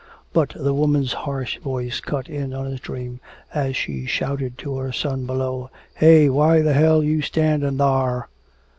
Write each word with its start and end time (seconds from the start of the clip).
But 0.33 0.55
the 0.57 0.73
woman's 0.73 1.13
harsh 1.13 1.59
voice 1.59 1.99
cut 1.99 2.27
in 2.27 2.55
on 2.55 2.65
his 2.65 2.79
dream, 2.79 3.19
as 3.53 3.75
she 3.77 4.07
shouted 4.07 4.57
to 4.57 4.77
her 4.77 4.91
son 4.91 5.27
below, 5.27 5.69
"Hey! 5.93 6.27
Why 6.27 6.61
the 6.63 6.73
hell 6.73 7.03
you 7.03 7.21
standin' 7.21 7.77
thar?" 7.77 8.27